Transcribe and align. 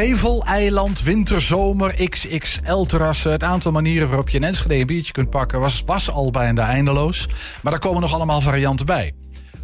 Gevel, 0.00 0.44
eiland, 0.44 1.02
winterzomer, 1.02 2.08
XXL-terrassen. 2.08 3.30
Het 3.30 3.44
aantal 3.44 3.72
manieren 3.72 4.08
waarop 4.08 4.28
je 4.28 4.36
in 4.36 4.44
Enschede 4.44 4.74
een 4.74 4.86
biertje 4.86 5.12
kunt 5.12 5.30
pakken 5.30 5.60
was, 5.60 6.10
al 6.10 6.30
bijna 6.30 6.66
eindeloos. 6.66 7.28
Maar 7.62 7.72
daar 7.72 7.80
komen 7.80 8.00
nog 8.00 8.14
allemaal 8.14 8.40
varianten 8.40 8.86
bij. 8.86 9.12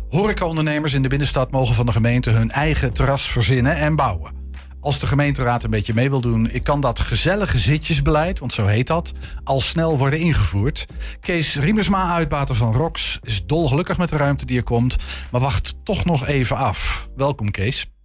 Horecaondernemers 0.08 0.92
in 0.92 1.02
de 1.02 1.08
binnenstad 1.08 1.50
mogen 1.50 1.74
van 1.74 1.86
de 1.86 1.92
gemeente 1.92 2.30
hun 2.30 2.50
eigen 2.50 2.92
terras 2.94 3.30
verzinnen 3.30 3.76
en 3.76 3.96
bouwen. 3.96 4.32
Als 4.80 5.00
de 5.00 5.06
gemeenteraad 5.06 5.64
een 5.64 5.70
beetje 5.70 5.94
mee 5.94 6.10
wil 6.10 6.20
doen, 6.20 6.50
kan 6.62 6.80
dat 6.80 7.00
gezellige 7.00 7.58
zitjesbeleid, 7.58 8.38
want 8.38 8.52
zo 8.52 8.66
heet 8.66 8.86
dat, 8.86 9.12
al 9.44 9.60
snel 9.60 9.98
worden 9.98 10.18
ingevoerd. 10.18 10.86
Kees 11.20 11.56
Riemersma, 11.56 12.14
uitbater 12.14 12.54
van 12.54 12.72
ROX, 12.74 13.18
is 13.22 13.46
dolgelukkig 13.46 13.98
met 13.98 14.08
de 14.08 14.16
ruimte 14.16 14.46
die 14.46 14.56
er 14.56 14.62
komt, 14.62 14.96
maar 15.30 15.40
wacht 15.40 15.74
toch 15.82 16.04
nog 16.04 16.26
even 16.26 16.56
af. 16.56 17.08
Welkom 17.14 17.50
Kees. 17.50 17.95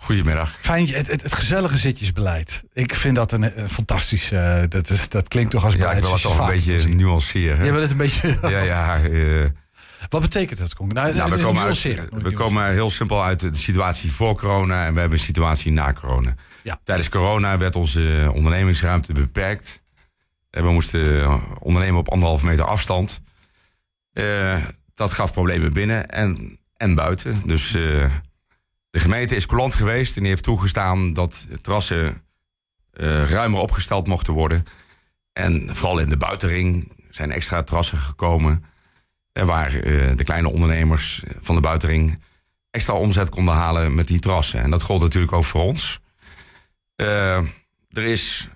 Goedemiddag. 0.00 0.54
Fijn, 0.60 0.88
het, 0.88 1.06
het, 1.06 1.22
het 1.22 1.32
gezellige 1.32 1.78
zitjesbeleid. 1.78 2.62
Ik 2.72 2.94
vind 2.94 3.14
dat 3.14 3.32
een, 3.32 3.60
een 3.60 3.68
fantastisch. 3.68 4.32
Uh, 4.32 4.62
dat, 4.68 4.90
is, 4.90 5.08
dat 5.08 5.28
klinkt 5.28 5.50
toch 5.50 5.64
als 5.64 5.74
Ja, 5.74 5.92
ik 5.92 6.02
wil 6.02 6.12
het 6.12 6.22
toch 6.22 6.38
een 6.38 6.46
beetje 6.46 6.88
nuanceren. 6.88 7.64
Je 7.64 7.72
wil 7.72 7.80
het 7.80 7.90
een 7.90 7.96
beetje. 7.96 8.38
ja, 8.42 8.60
ja. 8.60 9.00
Uh, 9.00 9.44
Wat 10.08 10.20
betekent 10.20 10.58
dat? 10.58 10.78
Nou, 10.78 11.14
nou, 11.14 11.30
we, 11.30 11.42
komen 11.42 11.62
uit, 11.62 11.82
we 12.10 12.32
komen 12.32 12.72
heel 12.72 12.90
simpel 12.90 13.24
uit 13.24 13.40
de 13.40 13.56
situatie 13.56 14.12
voor 14.12 14.36
corona 14.36 14.86
en 14.86 14.94
we 14.94 15.00
hebben 15.00 15.18
een 15.18 15.24
situatie 15.24 15.72
na 15.72 15.92
corona. 15.92 16.34
Ja. 16.62 16.80
Tijdens 16.84 17.08
corona 17.08 17.58
werd 17.58 17.76
onze 17.76 18.30
ondernemingsruimte 18.34 19.12
beperkt. 19.12 19.82
En 20.50 20.62
we 20.62 20.70
moesten 20.70 21.40
ondernemen 21.58 22.00
op 22.00 22.10
anderhalve 22.10 22.46
meter 22.46 22.64
afstand. 22.64 23.20
Uh, 24.12 24.56
dat 24.94 25.12
gaf 25.12 25.32
problemen 25.32 25.72
binnen 25.72 26.08
en, 26.08 26.58
en 26.76 26.94
buiten. 26.94 27.42
Dus 27.44 27.76
de 28.90 29.00
gemeente 29.00 29.36
is 29.36 29.46
coulant 29.46 29.74
geweest 29.74 30.16
en 30.16 30.20
die 30.22 30.30
heeft 30.30 30.42
toegestaan 30.42 31.12
dat 31.12 31.46
terrassen 31.60 32.22
uh, 32.92 33.30
ruimer 33.30 33.60
opgesteld 33.60 34.06
mochten 34.06 34.32
worden. 34.32 34.64
En 35.32 35.76
vooral 35.76 35.98
in 35.98 36.08
de 36.08 36.16
buitenring 36.16 36.92
zijn 37.10 37.32
extra 37.32 37.62
terrassen 37.62 37.98
gekomen. 37.98 38.64
Waar 39.32 39.74
uh, 39.74 40.16
de 40.16 40.24
kleine 40.24 40.50
ondernemers 40.50 41.22
van 41.40 41.54
de 41.54 41.60
buitenring 41.60 42.22
extra 42.70 42.94
omzet 42.94 43.28
konden 43.28 43.54
halen 43.54 43.94
met 43.94 44.08
die 44.08 44.18
terrassen. 44.18 44.60
En 44.60 44.70
dat 44.70 44.82
gold 44.82 45.00
natuurlijk 45.00 45.32
ook 45.32 45.44
voor 45.44 45.62
ons. 45.62 46.00
Er 46.96 48.04
is 48.04 48.48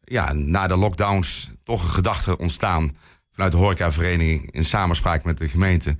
ja, 0.00 0.32
na 0.32 0.66
de 0.66 0.76
lockdowns 0.76 1.50
toch 1.64 1.82
een 1.82 1.90
gedachte 1.90 2.38
ontstaan 2.38 2.96
vanuit 3.32 3.52
de 3.52 3.58
horecavereniging 3.58 4.52
in 4.52 4.64
samenspraak 4.64 5.24
met 5.24 5.38
de 5.38 5.48
gemeente. 5.48 5.96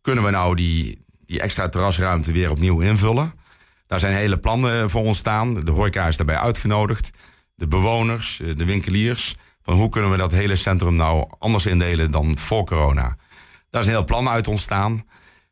Kunnen 0.00 0.24
we 0.24 0.30
nou 0.30 0.54
die, 0.54 0.98
die 1.30 1.40
extra 1.40 1.68
terrasruimte 1.68 2.32
weer 2.32 2.50
opnieuw 2.50 2.80
invullen. 2.80 3.32
Daar 3.86 4.00
zijn 4.00 4.14
hele 4.14 4.38
plannen 4.38 4.90
voor 4.90 5.02
ontstaan. 5.02 5.54
De 5.54 5.70
horeca 5.70 6.06
is 6.06 6.16
daarbij 6.16 6.36
uitgenodigd. 6.36 7.10
De 7.54 7.68
bewoners, 7.68 8.40
de 8.54 8.64
winkeliers. 8.64 9.34
Van 9.62 9.74
hoe 9.74 9.88
kunnen 9.88 10.10
we 10.10 10.16
dat 10.16 10.32
hele 10.32 10.56
centrum 10.56 10.94
nou 10.94 11.30
anders 11.38 11.66
indelen 11.66 12.10
dan 12.10 12.38
voor 12.38 12.64
corona? 12.64 13.16
Daar 13.70 13.80
is 13.80 13.86
een 13.86 13.92
heel 13.92 14.04
plan 14.04 14.28
uit 14.28 14.48
ontstaan. 14.48 15.04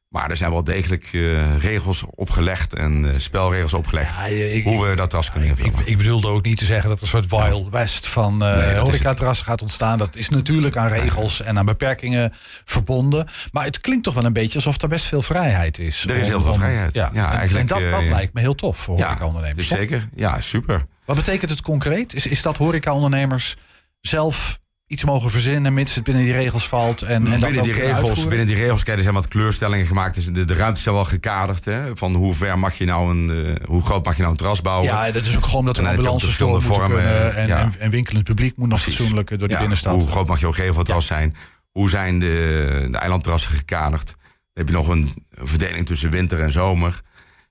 Maar 0.08 0.30
er 0.30 0.36
zijn 0.36 0.50
wel 0.50 0.64
degelijk 0.64 1.12
uh, 1.12 1.58
regels 1.58 2.04
opgelegd 2.10 2.74
en 2.74 3.04
uh, 3.04 3.14
spelregels 3.16 3.74
opgelegd. 3.74 4.14
Ja, 4.14 4.24
ik, 4.24 4.64
hoe 4.64 4.86
we 4.86 4.94
dat 4.94 5.08
terras 5.08 5.30
kunnen 5.30 5.48
invullen. 5.48 5.72
Ik, 5.72 5.86
ik, 5.86 5.96
bedoelde 5.96 6.28
ook 6.28 6.44
niet 6.44 6.58
te 6.58 6.64
zeggen 6.64 6.88
dat 6.88 6.96
er 6.96 7.02
een 7.02 7.08
soort 7.08 7.26
wild 7.26 7.70
west 7.70 8.08
van 8.08 8.32
uh, 8.44 8.56
nee, 8.56 8.76
horecaterrassen 8.76 9.46
gaat 9.46 9.62
ontstaan. 9.62 9.98
Dat 9.98 10.16
is 10.16 10.28
natuurlijk 10.28 10.76
aan 10.76 10.88
regels 10.88 11.42
en 11.42 11.58
aan 11.58 11.64
beperkingen 11.64 12.32
verbonden. 12.64 13.28
Maar 13.52 13.64
het 13.64 13.80
klinkt 13.80 14.04
toch 14.04 14.14
wel 14.14 14.24
een 14.24 14.32
beetje 14.32 14.54
alsof 14.54 14.82
er 14.82 14.88
best 14.88 15.04
veel 15.04 15.22
vrijheid 15.22 15.78
is. 15.78 16.04
Er 16.04 16.16
is 16.16 16.28
heel 16.28 16.42
veel 16.42 16.54
vrijheid. 16.54 16.94
Ja, 16.94 17.10
ja 17.12 17.30
en, 17.30 17.38
eigenlijk, 17.38 17.70
en 17.70 17.80
dat, 17.80 17.90
dat 17.90 18.08
lijkt 18.08 18.32
me 18.32 18.40
heel 18.40 18.54
tof 18.54 18.76
voor 18.76 18.96
horecaondernemers. 18.96 19.68
Ja, 19.68 19.76
zeker. 19.76 20.08
Ja, 20.14 20.40
super. 20.40 20.86
Wat 21.04 21.16
betekent 21.16 21.50
het 21.50 21.60
concreet? 21.60 22.14
Is, 22.14 22.26
is 22.26 22.42
dat 22.42 22.56
horecaondernemers 22.56 23.56
zelf 24.00 24.57
iets 24.88 25.04
mogen 25.04 25.30
verzinnen, 25.30 25.74
mits 25.74 25.94
het 25.94 26.04
binnen 26.04 26.22
die 26.24 26.32
regels 26.32 26.68
valt. 26.68 27.02
En, 27.02 27.32
en 27.32 27.40
binnen, 27.40 27.62
die 27.62 27.72
regels, 27.72 28.26
binnen 28.26 28.46
die 28.46 28.56
regels, 28.56 28.82
kijk, 28.82 28.96
er 28.96 29.02
zijn 29.02 29.14
wat 29.14 29.28
kleurstellingen 29.28 29.86
gemaakt. 29.86 30.14
Dus 30.14 30.26
de, 30.26 30.44
de 30.44 30.54
ruimte 30.54 30.78
is 30.78 30.84
wel 30.84 31.04
gekaderd. 31.04 31.64
Hè, 31.64 31.96
van 31.96 32.14
hoe 32.14 32.34
ver 32.34 32.58
mag 32.58 32.74
je 32.74 32.84
nou 32.84 33.10
een, 33.10 33.30
uh, 33.30 33.54
hoe 33.64 33.82
groot 33.82 34.04
mag 34.04 34.14
je 34.14 34.20
nou 34.20 34.32
een 34.32 34.38
terras 34.38 34.60
bouwen? 34.60 34.86
Ja, 34.86 35.10
dat 35.10 35.24
is 35.24 35.36
ook 35.36 35.44
gewoon 35.44 35.64
dat 35.64 35.78
er 35.78 35.86
ambulance 35.86 36.32
vormen 36.60 36.88
kunnen. 36.88 37.36
En, 37.36 37.46
ja. 37.46 37.60
en, 37.60 37.74
en, 37.78 37.90
winkelend 37.90 38.24
publiek 38.24 38.56
moet 38.56 38.68
nog 38.68 38.82
fatsoenlijk 38.82 39.28
door 39.28 39.38
die 39.38 39.50
ja, 39.50 39.58
binnenstad. 39.58 39.94
Hoe 39.94 40.10
groot 40.10 40.26
mag 40.26 40.40
je 40.40 40.52
gevelterras 40.52 41.08
ja. 41.08 41.14
zijn? 41.14 41.36
Hoe 41.70 41.88
zijn 41.88 42.18
de, 42.18 42.86
de 42.90 42.98
eilandterrassen 42.98 43.50
gekaderd? 43.50 44.06
Dan 44.06 44.16
heb 44.52 44.68
je 44.68 44.74
nog 44.74 44.88
een 44.88 45.10
verdeling 45.30 45.86
tussen 45.86 46.10
winter 46.10 46.40
en 46.40 46.52
zomer. 46.52 47.00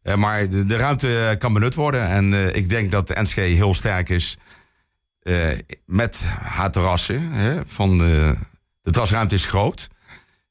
Uh, 0.04 0.16
maar 0.16 0.50
de, 0.50 0.66
de, 0.66 0.76
ruimte 0.76 1.36
kan 1.38 1.54
benut 1.54 1.76
worden. 1.76 2.08
En 2.08 2.32
uh, 2.32 2.56
ik 2.56 2.70
denk 2.70 2.92
dat 2.92 3.08
de 3.08 3.22
NSG 3.22 3.36
heel 3.36 3.74
sterk 3.74 4.10
is 4.10 4.38
uh, 5.28 5.48
met 5.86 6.26
haar 6.40 6.72
terrassen. 6.72 7.32
Hè, 7.32 7.66
van 7.66 7.98
de, 7.98 8.36
de 8.82 8.92
terrasruimte 8.92 9.36
is 9.36 9.46
groot. 9.46 9.88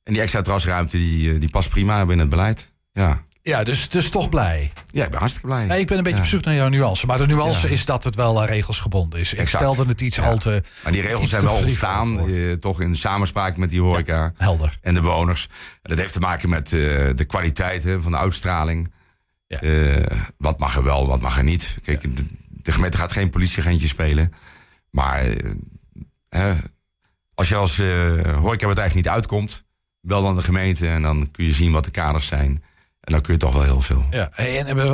En 0.03 0.12
die 0.12 0.22
extra 0.22 0.42
terrasruimte 0.42 0.97
die, 0.97 1.38
die 1.38 1.50
past 1.50 1.69
prima 1.69 1.98
binnen 1.98 2.19
het 2.19 2.28
beleid. 2.28 2.72
Ja. 2.92 3.25
Ja, 3.42 3.64
dus, 3.64 3.88
dus 3.88 4.10
toch 4.10 4.28
blij. 4.28 4.72
Ja, 4.91 5.04
ik 5.04 5.10
ben 5.10 5.19
hartstikke 5.19 5.48
blij. 5.48 5.66
Ja, 5.66 5.75
ik 5.75 5.87
ben 5.87 5.97
een 5.97 6.03
beetje 6.03 6.19
ja. 6.19 6.25
op 6.25 6.31
zoek 6.31 6.44
naar 6.44 6.54
jouw 6.54 6.69
nuance. 6.69 7.06
Maar 7.06 7.19
de 7.19 7.26
nuance 7.26 7.66
ja. 7.66 7.72
is 7.72 7.84
dat 7.84 8.04
het 8.04 8.14
wel 8.14 8.41
aan 8.41 8.47
regels 8.47 8.78
gebonden 8.78 9.20
is. 9.20 9.34
Ik 9.34 9.48
stelde 9.48 9.84
het 9.84 10.00
iets 10.00 10.20
al 10.20 10.38
te. 10.38 10.62
Maar 10.82 10.93
die 10.93 11.03
regels 11.03 11.31
zijn 11.31 11.43
wel 11.43 11.56
ontstaan, 11.56 12.28
uh, 12.28 12.53
toch 12.53 12.81
in 12.81 12.97
samenspraak 12.97 13.56
met 13.56 13.70
die 13.70 13.81
horeca. 13.81 14.32
helder. 14.37 14.78
En 14.82 14.94
de 14.94 15.00
bewoners. 15.00 15.48
Dat 15.82 15.98
heeft 15.98 16.12
te 16.12 16.20
maken 16.20 16.48
met 16.48 16.72
uh, 16.72 17.08
de 17.14 17.25
kwaliteit 17.26 17.84
hè, 17.84 18.03
van 18.03 18.12
de 18.12 18.19
uitstraling. 18.19 18.93
Uh, 19.60 19.97
wat 20.38 20.58
mag 20.58 20.76
er 20.76 20.84
wel, 20.84 21.06
wat 21.06 21.20
mag 21.20 21.38
er 21.38 21.44
niet. 21.44 21.78
Kijk, 21.84 22.00
de, 22.00 22.26
de 22.50 22.72
gemeente 22.72 22.97
gaat 22.97 23.12
geen 23.12 23.31
politieagentje 23.31 23.87
spelen. 23.87 24.32
Maar 24.96 25.24
hè, 26.28 26.54
als 27.34 27.48
je 27.48 27.54
als 27.54 27.78
uh, 27.78 28.36
horecabedrijf 28.36 28.94
niet 28.94 29.08
uitkomt, 29.08 29.64
bel 30.00 30.22
dan 30.22 30.36
de 30.36 30.42
gemeente 30.42 30.88
en 30.88 31.02
dan 31.02 31.30
kun 31.30 31.44
je 31.44 31.52
zien 31.52 31.72
wat 31.72 31.84
de 31.84 31.90
kaders 31.90 32.26
zijn. 32.26 32.64
En 33.06 33.12
dan 33.12 33.21
kun 33.21 33.33
je 33.33 33.39
toch 33.39 33.53
wel 33.53 33.62
heel 33.62 33.81
veel. 33.81 34.05
Ja, 34.11 34.31
en, 34.34 34.91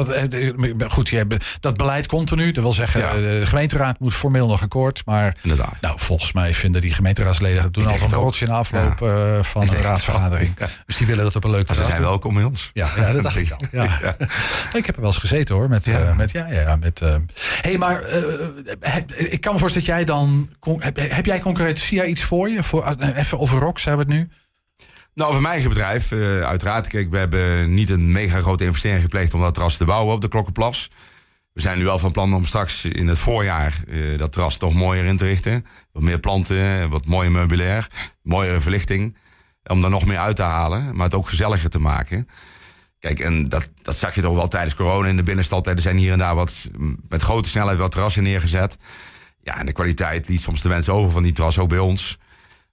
wat, 0.77 0.93
goed, 0.93 1.09
je 1.09 1.17
hebt 1.17 1.57
dat 1.61 1.77
beleid 1.77 2.07
continu. 2.07 2.53
Dat 2.53 2.63
wil 2.63 2.73
zeggen, 2.73 3.01
ja. 3.01 3.15
de 3.15 3.43
gemeenteraad 3.45 3.99
moet 3.99 4.15
formeel 4.15 4.47
nog 4.47 4.63
akkoord. 4.63 5.03
Maar 5.05 5.37
Inderdaad. 5.43 5.81
nou, 5.81 5.99
volgens 5.99 6.33
mij 6.33 6.55
vinden 6.55 6.81
die 6.81 6.93
gemeenteraadsleden... 6.93 7.63
dat 7.63 7.75
doen 7.75 7.87
al 7.87 7.95
een 7.95 8.09
borreltje 8.09 8.47
in 8.47 8.53
afloop 8.53 9.01
ja. 9.01 9.37
uh, 9.37 9.43
van 9.43 9.63
een 9.63 9.75
raadsvergadering. 9.75 10.55
Ja. 10.59 10.69
Dus 10.87 10.97
die 10.97 11.07
willen 11.07 11.25
dat 11.25 11.37
op 11.37 11.45
een 11.45 11.51
leuke 11.51 11.75
Ze 11.75 11.85
zijn 11.85 12.01
welkom 12.01 12.35
bij 12.35 12.45
ons. 12.45 12.71
Ja, 12.73 12.89
ja 12.97 13.13
dat 13.13 13.23
dacht 13.23 13.37
ik 13.37 13.51
al. 13.51 13.59
Ja. 13.71 14.17
Ik 14.73 14.87
heb 14.87 14.95
er 14.95 15.01
wel 15.01 15.11
eens 15.11 15.19
gezeten 15.19 15.55
hoor. 15.55 15.69
Met, 15.69 15.85
ja. 15.85 16.15
Met, 16.17 16.31
ja, 16.31 16.47
ja, 16.49 16.77
met, 16.77 17.01
uh, 17.01 17.15
hey, 17.63 17.79
maar 17.79 18.03
ik 19.17 19.41
kan 19.41 19.53
me 19.53 19.59
voorstellen 19.59 19.87
dat 19.87 19.97
jij 19.97 20.05
dan... 20.05 20.49
Heb, 20.79 20.97
heb 20.97 21.27
jij 21.27 21.41
concreet, 21.41 21.79
zie 21.79 21.97
jij 21.97 22.07
iets 22.07 22.23
voor 22.23 22.49
je? 22.49 22.63
Voor, 22.63 22.97
even 23.15 23.39
over 23.39 23.59
ROX 23.59 23.85
hebben 23.85 24.07
we 24.07 24.13
het 24.13 24.23
nu. 24.23 24.31
Nou, 25.15 25.33
voor 25.33 25.43
mijn 25.43 25.53
eigen 25.53 25.71
bedrijf, 25.71 26.11
uh, 26.11 26.43
uiteraard. 26.43 26.87
Kijk, 26.87 27.11
we 27.11 27.19
hebben 27.19 27.75
niet 27.75 27.91
een 27.91 28.13
mega 28.13 28.41
grote 28.41 28.65
investering 28.65 29.03
gepleegd 29.03 29.35
om 29.35 29.41
dat 29.41 29.55
terras 29.55 29.77
te 29.77 29.85
bouwen 29.85 30.15
op 30.15 30.21
de 30.21 30.29
Klokkenplas. 30.29 30.91
We 31.53 31.61
zijn 31.61 31.79
nu 31.79 31.85
wel 31.85 31.99
van 31.99 32.13
plan 32.13 32.35
om 32.35 32.45
straks 32.45 32.85
in 32.85 33.09
het 33.09 33.19
voorjaar 33.19 33.81
uh, 33.87 34.19
dat 34.19 34.33
terras 34.33 34.57
toch 34.57 34.75
mooier 34.75 35.05
in 35.05 35.17
te 35.17 35.25
richten. 35.25 35.67
Wat 35.93 36.03
meer 36.03 36.19
planten, 36.19 36.91
wat 36.91 37.07
mooier 37.07 37.33
meubilair, 37.33 37.87
mooiere 38.23 38.61
verlichting. 38.61 39.17
Om 39.65 39.81
daar 39.81 39.91
nog 39.91 40.07
meer 40.07 40.19
uit 40.19 40.37
te 40.37 40.43
halen, 40.43 40.97
maar 40.97 41.05
het 41.05 41.15
ook 41.15 41.29
gezelliger 41.29 41.71
te 41.71 41.79
maken. 41.79 42.29
Kijk, 42.99 43.21
en 43.21 43.49
dat, 43.49 43.71
dat 43.83 43.99
zag 43.99 44.15
je 44.15 44.21
toch 44.21 44.35
wel 44.35 44.49
tijdens 44.49 44.75
corona 44.75 45.09
in 45.09 45.17
de 45.17 45.23
binnenstad. 45.23 45.67
Er 45.67 45.81
zijn 45.81 45.97
hier 45.97 46.13
en 46.13 46.19
daar 46.19 46.35
wat 46.35 46.71
met 47.09 47.23
grote 47.23 47.49
snelheid 47.49 47.79
wat 47.79 47.91
terrassen 47.91 48.23
neergezet. 48.23 48.77
Ja, 49.43 49.59
en 49.59 49.67
de 49.67 49.73
kwaliteit 49.73 50.29
liet 50.29 50.41
soms 50.41 50.63
de 50.63 50.69
wensen 50.69 50.93
over 50.93 51.11
van 51.11 51.23
die 51.23 51.33
terras 51.33 51.59
ook 51.59 51.69
bij 51.69 51.79
ons 51.79 52.19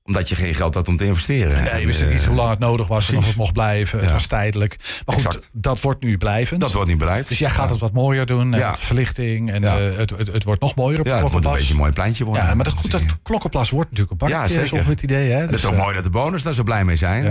omdat 0.09 0.29
je 0.29 0.35
geen 0.35 0.55
geld 0.55 0.73
had 0.73 0.87
om 0.87 0.97
te 0.97 1.05
investeren. 1.05 1.63
Nee, 1.63 1.79
je 1.79 1.85
wist 1.85 2.05
niet 2.09 2.25
hoe 2.25 2.35
lang 2.35 2.49
het 2.49 2.59
nodig 2.59 2.87
was 2.87 3.09
en 3.09 3.17
of 3.17 3.25
het 3.25 3.35
mocht 3.35 3.53
blijven. 3.53 3.97
Ja. 3.97 4.03
Het 4.03 4.13
was 4.13 4.25
tijdelijk. 4.25 4.75
Maar 5.05 5.15
goed, 5.15 5.25
exact. 5.25 5.49
dat 5.53 5.81
wordt 5.81 6.03
nu 6.03 6.17
blijvend. 6.17 6.61
Dat 6.61 6.71
wordt 6.71 6.89
niet 6.89 6.97
beleid. 6.97 7.27
Dus 7.27 7.39
jij 7.39 7.49
gaat 7.49 7.65
ja. 7.65 7.71
het 7.71 7.79
wat 7.79 7.93
mooier 7.93 8.25
doen. 8.25 8.51
Ja. 8.51 8.77
Verlichting 8.77 9.51
en 9.51 9.63
uh, 9.63 9.73
het, 9.73 10.09
het, 10.09 10.33
het, 10.33 10.43
wordt 10.43 10.61
nog 10.61 10.75
mooier 10.75 10.99
op 10.99 11.05
ja, 11.05 11.23
het 11.23 11.31
moet 11.31 11.45
een 11.45 11.51
beetje 11.51 11.73
een 11.73 11.79
mooi 11.79 11.91
pleintje 11.91 12.23
worden. 12.23 12.43
Ja, 12.43 12.53
maar 12.53 12.65
dat, 12.65 12.73
goed, 12.73 12.91
dat 12.91 13.01
klokkenplas 13.23 13.69
wordt 13.69 13.89
natuurlijk 13.89 14.21
een 14.21 14.27
bakje. 14.27 14.53
Ja, 14.53 14.67
zeker. 14.67 14.87
het 14.87 15.01
idee. 15.01 15.29
Hè? 15.29 15.39
Dus, 15.39 15.49
het 15.49 15.59
is 15.59 15.65
ook 15.65 15.73
uh, 15.73 15.79
mooi 15.79 15.95
dat 15.95 16.03
de 16.03 16.09
bewoners 16.09 16.43
daar 16.43 16.53
zo 16.53 16.63
blij 16.63 16.85
mee 16.85 16.95
zijn. 16.95 17.23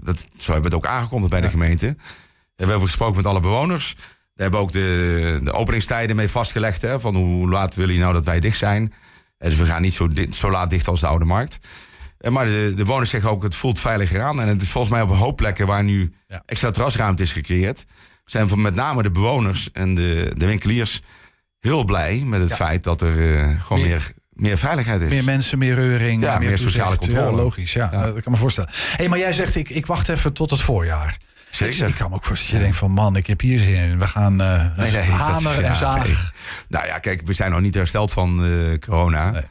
Dat, 0.00 0.26
zo 0.36 0.52
hebben 0.52 0.70
we 0.70 0.76
het 0.76 0.86
ook 0.86 0.92
aangekondigd 0.92 1.30
bij 1.30 1.40
de 1.40 1.48
gemeente. 1.48 1.96
We 2.56 2.64
hebben 2.64 2.86
gesproken 2.86 3.16
met 3.16 3.26
alle 3.26 3.40
bewoners. 3.40 3.96
We 4.34 4.42
hebben 4.42 4.60
ook 4.60 4.72
de, 4.72 5.40
de 5.42 5.52
openingstijden 5.52 6.16
mee 6.16 6.28
vastgelegd. 6.28 6.82
Hè, 6.82 7.00
van 7.00 7.16
hoe 7.16 7.48
laat 7.48 7.74
willen 7.74 7.90
jullie 7.90 8.04
nou 8.04 8.14
dat 8.14 8.24
wij 8.24 8.40
dicht 8.40 8.58
zijn. 8.58 8.92
Dus 9.38 9.56
we 9.56 9.66
gaan 9.66 9.82
niet 9.82 9.94
zo, 9.94 10.08
zo 10.30 10.50
laat 10.50 10.70
dicht 10.70 10.88
als 10.88 11.00
de 11.00 11.06
Oude 11.06 11.24
Markt. 11.24 11.58
Maar 12.30 12.46
de, 12.46 12.72
de 12.76 12.84
bewoners 12.84 13.10
zeggen 13.10 13.30
ook, 13.30 13.42
het 13.42 13.54
voelt 13.54 13.80
veiliger 13.80 14.22
aan. 14.22 14.40
En 14.40 14.48
het 14.48 14.62
is 14.62 14.68
volgens 14.68 14.92
mij 14.92 15.02
op 15.02 15.10
een 15.10 15.16
hoop 15.16 15.36
plekken 15.36 15.66
waar 15.66 15.84
nu 15.84 16.12
ja. 16.26 16.42
extra 16.46 16.70
terrasruimte 16.70 17.22
is 17.22 17.32
gecreëerd. 17.32 17.84
Zijn 18.24 18.48
van 18.48 18.60
met 18.60 18.74
name 18.74 19.02
de 19.02 19.10
bewoners 19.10 19.70
en 19.72 19.94
de, 19.94 20.32
de 20.36 20.46
winkeliers 20.46 21.02
heel 21.60 21.84
blij 21.84 22.22
met 22.26 22.40
het 22.40 22.48
ja. 22.48 22.56
feit 22.56 22.84
dat 22.84 23.00
er 23.00 23.16
uh, 23.16 23.60
gewoon 23.60 23.82
meer, 23.82 23.88
meer, 23.88 24.12
meer, 24.32 24.58
veiligheid 24.58 25.00
is. 25.00 25.10
Meer 25.10 25.24
mensen, 25.24 25.58
meer 25.58 25.74
reuring, 25.74 26.22
ja, 26.22 26.38
meer, 26.38 26.48
meer 26.48 26.58
sociale 26.58 26.96
controle. 26.96 27.30
Ja, 27.30 27.32
logisch, 27.32 27.72
ja, 27.72 27.88
dat 27.90 28.22
kan 28.22 28.32
me 28.32 28.38
voorstellen. 28.38 28.70
hey, 28.96 29.08
maar 29.08 29.18
jij 29.18 29.32
zegt, 29.32 29.56
ik, 29.56 29.68
ik 29.68 29.86
wacht 29.86 30.08
even 30.08 30.32
tot 30.32 30.50
het 30.50 30.60
voorjaar. 30.60 31.18
Zeker. 31.50 31.88
Ik 31.88 31.94
kan 31.94 32.10
me 32.10 32.16
ook 32.16 32.24
voorstellen 32.24 32.62
dat 32.62 32.72
je 32.72 32.80
denkt 32.80 32.94
van 32.94 33.04
man, 33.04 33.16
ik 33.16 33.26
heb 33.26 33.40
hier 33.40 33.58
zin 33.58 33.74
in. 33.74 33.98
We 33.98 34.06
gaan 34.06 34.40
uh, 34.40 34.64
Nee, 34.76 34.90
nee, 34.90 35.02
hamer 35.02 35.54
en 35.54 35.62
ja, 35.62 35.74
zaag. 35.74 36.06
nee. 36.06 36.16
Nou 36.68 36.86
ja, 36.86 36.98
kijk, 36.98 37.22
we 37.24 37.32
zijn 37.32 37.50
nog 37.50 37.60
niet 37.60 37.74
hersteld 37.74 38.12
van 38.12 38.44
eh, 38.44 38.78
corona. 38.78 39.44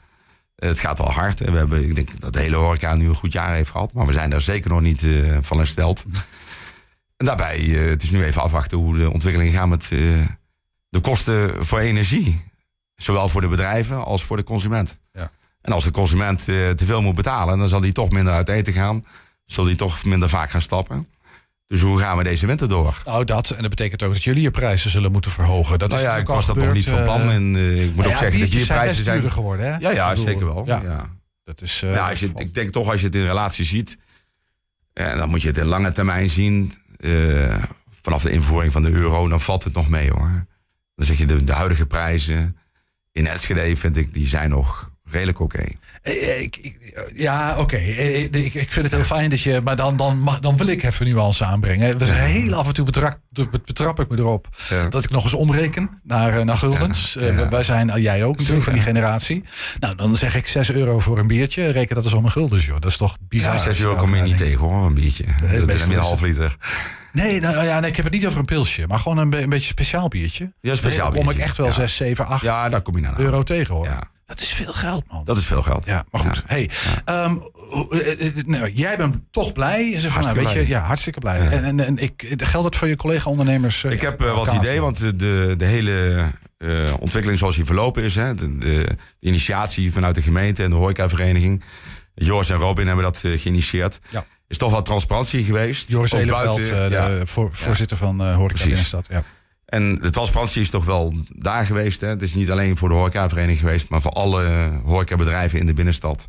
Het 0.68 0.80
gaat 0.80 0.98
wel 0.98 1.12
hard. 1.12 1.40
We 1.40 1.58
hebben, 1.58 1.84
ik 1.84 1.96
denk 1.96 2.20
dat 2.20 2.34
de 2.34 2.40
hele 2.40 2.56
horeca 2.56 2.96
nu 2.96 3.08
een 3.08 3.16
goed 3.16 3.34
jaar 3.34 3.54
heeft 3.54 3.70
gehad. 3.70 3.94
Maar 3.94 4.06
we 4.06 4.14
zijn 4.14 4.30
daar 4.30 4.42
zeker 4.42 4.70
nog 4.70 4.82
niet 4.82 5.04
eh, 5.04 5.38
van 5.42 5.58
hersteld. 5.58 6.06
En 7.18 7.28
daarbij, 7.28 7.58
eh, 7.58 7.90
het 7.90 8.04
is 8.04 8.12
nu 8.12 8.24
even 8.24 8.42
afwachten 8.42 8.78
hoe 8.78 8.98
de 8.98 9.12
ontwikkelingen 9.12 9.54
gaan 9.54 9.70
met 9.70 9.84
eh, 9.84 10.00
de 10.90 11.00
kosten 11.02 11.66
voor 11.66 11.80
energie. 11.80 12.42
Zowel 12.96 13.30
voor 13.30 13.42
de 13.42 13.48
bedrijven 13.48 14.06
als 14.06 14.24
voor 14.24 14.38
de 14.38 14.44
consument. 14.44 15.00
Ja. 15.12 15.32
En 15.62 15.74
als 15.74 15.84
de 15.84 15.92
consument 15.92 16.46
te 16.46 16.86
veel 16.86 17.02
moet 17.02 17.16
betalen, 17.16 17.58
dan 17.58 17.68
zal 17.68 17.82
hij 17.82 17.92
toch 17.92 18.10
minder 18.10 18.34
uit 18.34 18.50
eten 18.50 18.74
gaan. 18.74 19.06
Zal 19.46 19.66
hij 19.66 19.76
toch 19.76 20.06
minder 20.06 20.30
vaak 20.30 20.50
gaan 20.50 20.62
stappen. 20.62 21.08
Dus 21.72 21.82
hoe 21.82 22.00
gaan 22.00 22.18
we 22.18 22.24
deze 22.24 22.46
winter 22.46 22.68
door? 22.68 23.02
Nou, 23.06 23.26
dat. 23.26 23.50
En 23.50 23.62
dat 23.62 23.70
betekent 23.70 24.04
ook 24.04 24.14
dat 24.14 24.24
jullie 24.24 24.42
je 24.42 24.52
prijzen 24.52 24.90
zullen 24.92 25.12
moeten 25.12 25.32
verhogen. 25.32 25.80
Dat 25.80 25.90
nou 25.90 26.02
is 26.02 26.08
ja, 26.08 26.18
ik 26.18 26.28
was 26.28 26.46
dat 26.46 26.56
nog 26.56 26.74
niet 26.74 26.90
van 26.90 27.04
plan. 27.04 27.22
eh, 27.22 27.36
En 27.36 27.56
eh, 27.56 27.84
ik 27.84 27.86
moet 27.86 27.96
nou 27.96 28.08
ook 28.08 28.14
ja, 28.14 28.18
zeggen 28.20 28.40
dat 28.40 28.52
je 28.52 28.66
prijzen 28.66 29.04
zijn. 29.04 29.16
duurder 29.16 29.32
geworden, 29.32 29.66
hè? 29.66 29.78
Ja, 29.78 29.92
ja, 29.92 30.10
bedoel, 30.10 30.24
zeker 30.24 30.46
wel. 30.46 30.64
Ja, 30.66 30.82
Ja. 30.84 31.10
dat 31.44 31.62
is... 31.62 31.82
eh, 31.84 31.94
Ja, 31.94 32.10
als 32.10 32.20
je, 32.20 32.30
ik 32.36 32.54
denk 32.54 32.70
toch 32.70 32.90
als 32.92 33.00
je 33.00 33.06
het 33.06 33.16
in 33.16 33.26
relatie 33.26 33.66
ziet, 33.66 33.98
en 34.94 35.18
dan 35.18 35.30
moet 35.30 35.42
je 35.42 35.48
het 35.48 35.58
in 35.58 35.66
lange 35.66 35.92
termijn 35.92 36.30
zien. 36.30 36.74
eh, 36.98 37.64
vanaf 38.02 38.22
de 38.22 38.32
invoering 38.32 38.72
van 38.74 38.82
de 38.82 38.90
euro, 38.92 39.28
dan 39.28 39.42
valt 39.42 39.64
het 39.64 39.74
nog 39.74 39.90
mee 39.90 40.10
hoor. 40.12 40.46
Dan 40.96 41.06
zeg 41.06 41.18
je 41.18 41.26
de, 41.26 41.44
de 41.44 41.54
huidige 41.54 41.86
prijzen 41.86 42.58
in 43.12 43.28
Enschede 43.28 43.76
vind 43.76 43.98
ik, 43.98 44.14
die 44.14 44.28
zijn 44.28 44.50
nog 44.50 44.92
redelijk 45.04 45.40
oké. 45.40 45.58
Eh, 45.62 45.70
ik, 46.04 46.58
ik- 46.58 47.10
ja, 47.16 47.58
oké. 47.60 47.76
Eh, 47.76 48.24
Ik, 48.24 48.54
ik 48.54 48.72
vind 48.72 48.86
het 48.86 48.92
heel 48.92 49.04
fijn 49.04 49.30
dat 49.30 49.42
je... 49.42 49.62
Maar 49.64 49.76
dan, 49.76 49.98
dan, 49.98 50.20
mag, 50.20 50.40
dan 50.40 50.58
wil 50.58 50.68
ik 50.68 50.84
even 50.84 51.06
nuance 51.06 51.46
aanbrengen. 51.46 51.98
We 51.98 52.06
zijn 52.06 52.30
heel 52.30 52.54
af 52.54 52.68
en 52.68 52.74
toe 52.74 52.86
betrap, 52.86 53.18
betrap 53.66 54.00
ik 54.00 54.10
me 54.10 54.18
erop... 54.18 54.48
Ja. 54.70 54.88
dat 54.88 55.04
ik 55.04 55.10
nog 55.10 55.24
eens 55.24 55.34
omreken 55.34 55.90
naar, 56.04 56.38
eh, 56.38 56.46
naar 56.46 56.58
guldens. 56.58 57.14
Ja, 57.14 57.22
Eh, 57.28 57.38
ja. 57.40 57.50
wij 57.50 57.64
zijn, 57.64 57.90
eh, 57.90 58.02
jij 58.04 58.24
ook 58.24 58.38
natuurlijk, 58.38 58.64
van 58.64 58.74
die 58.74 58.82
generatie. 58.82 59.44
Nou, 59.80 59.96
dan 59.96 60.18
zeg 60.18 60.36
ik 60.36 60.48
6 60.48 60.72
euro 60.72 61.00
voor 61.00 61.20
een 61.20 61.28
biertje. 61.28 61.68
Reken 61.72 61.96
dat 61.96 62.04
eens 62.04 62.14
om 62.14 62.26
een 62.26 62.32
guldens, 62.32 62.66
joh. 62.66 62.80
Dat 62.80 62.92
is 62.92 62.98
toch 62.98 63.18
bizar. 63.28 63.54
Ja, 63.54 63.60
6 63.60 63.80
euro 63.80 63.96
kom 63.96 64.16
je 64.16 64.22
niet 64.22 64.38
tegen 64.38 64.60
hoor, 64.60 64.86
een 64.86 64.94
biertje. 64.94 65.24
Dat 65.66 65.70
is 65.76 65.86
een 65.86 65.96
half 65.96 66.22
liter. 66.22 66.58
Nee, 67.14 67.40
nou, 67.40 67.66
ja, 67.66 67.80
nee, 67.80 67.90
ik 67.90 67.96
heb 67.96 68.06
het 68.06 68.14
niet 68.14 68.28
over 68.28 68.40
een 68.40 68.46
pilsje. 68.46 68.88
Maar 68.88 69.00
gewoon 69.00 69.18
een, 69.18 69.30
be- 69.30 69.42
een 69.42 69.50
beetje 69.50 69.68
speciaal 69.68 70.08
biertje. 70.08 70.52
Ja, 70.62 70.76
speciaal 70.76 71.04
Dan 71.06 71.14
kom 71.14 71.22
ik 71.22 71.26
biertje. 71.28 71.44
echt 71.44 71.58
wel 71.58 71.66
Ja. 71.68 71.72
6, 71.74 71.96
7, 71.96 72.26
8 72.28 72.42
Ja, 72.44 72.70
daar 72.70 72.82
kom 72.82 72.96
je 72.96 73.02
naar. 73.02 73.20
euro 73.20 73.44
tegen, 73.44 73.76
hoor. 73.76 73.86
Ja, 73.86 74.04
Dat 74.32 74.40
is 74.42 74.54
veel 74.54 74.74
geld, 74.74 75.04
man. 75.12 75.24
dat 75.24 75.38
is 75.38 75.46
veel 75.46 75.62
geld. 75.62 75.86
Ja, 75.86 76.06
maar 76.12 76.22
goed. 76.22 76.44
Hey, 76.46 76.70
ehm, 77.06 77.36
hoe- 77.54 78.02
eh, 78.04 78.28
eh, 78.28 78.46
nou, 78.46 78.72
jij 78.72 78.98
bent 78.98 79.16
toch 79.32 79.52
blij? 79.54 80.00
Zeg 80.00 80.12
van, 80.12 80.22
nou, 80.22 80.34
weet 80.36 80.48
je, 80.48 80.54
blij. 80.54 80.68
ja, 80.68 80.80
hartstikke 80.82 81.20
blij. 81.20 81.40
En, 81.50 81.64
en, 81.64 81.80
en 81.80 81.98
ik, 81.98 82.34
geldt 82.38 82.66
het 82.66 82.76
voor 82.76 82.88
je 82.88 82.96
collega-ondernemers? 82.96 83.84
eh, 83.84 83.92
Ik 83.92 84.02
heb 84.02 84.22
eh, 84.22 84.34
wat 84.34 84.46
Kaas? 84.46 84.56
idee, 84.58 84.82
want 84.82 84.98
de, 85.20 85.54
de, 85.58 85.66
hele 85.66 86.26
eh, 86.58 86.94
ontwikkeling 87.00 87.40
zoals 87.40 87.56
die 87.56 87.66
verlopen 87.66 88.04
is, 88.04 88.16
hè, 88.16 88.36
de, 88.36 88.58
de, 88.58 88.68
de 89.20 89.28
initiatie 89.28 89.92
vanuit 89.92 90.16
de 90.16 90.22
gemeente 90.22 90.64
en 90.64 90.70
de 90.70 90.76
horecavereniging, 90.76 91.64
Joris 92.16 92.50
en 92.50 92.58
Robin 92.58 92.88
hebben 92.88 93.04
dat 93.06 93.22
eh, 93.24 93.40
geïnitieerd, 93.40 94.00
Ja. 94.10 94.26
is 94.48 94.58
toch 94.58 94.72
wel 94.72 94.82
transparantie 94.82 95.44
geweest. 95.44 95.90
Joris 95.90 96.12
Eleveld, 96.12 96.56
buiten, 96.56 96.92
eh, 96.92 97.08
de 97.20 97.26
voor, 97.26 97.50
voorzitter 97.54 97.98
van 97.98 98.22
eh 98.22 98.36
Horeca. 98.36 98.64
Binnenstad. 98.64 99.08
Ja. 99.10 99.24
En 99.72 99.96
de 99.96 100.10
transparantie 100.10 100.62
is 100.62 100.70
toch 100.70 100.86
wel 100.86 101.14
daar 101.36 101.66
geweest. 101.66 102.02
Hè? 102.02 102.08
Het 102.08 102.22
is 102.22 102.34
niet 102.34 102.52
alleen 102.52 102.78
voor 102.78 102.90
de 102.90 102.96
horecavereniging 102.96 103.60
geweest, 103.60 103.90
maar 103.90 104.02
voor 104.02 104.12
alle 104.12 104.70
horecabedrijven 104.84 105.60
in 105.60 105.66
de 105.66 105.74
binnenstad. 105.74 106.28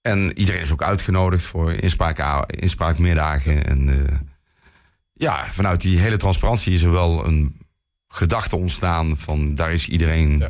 En 0.00 0.38
iedereen 0.38 0.60
is 0.60 0.72
ook 0.72 0.82
uitgenodigd 0.82 1.46
voor 1.46 1.72
inspraak, 1.72 2.50
inspraakmiddagen. 2.50 3.66
En 3.66 3.88
eh, 3.88 4.18
ja, 5.12 5.46
vanuit 5.46 5.80
die 5.80 5.98
hele 5.98 6.16
transparantie 6.16 6.74
is 6.74 6.82
er 6.82 6.90
wel 6.90 7.26
een 7.26 7.56
gedachte 8.08 8.56
ontstaan 8.56 9.16
van 9.16 9.54
daar 9.54 9.72
is 9.72 9.88
iedereen. 9.88 10.44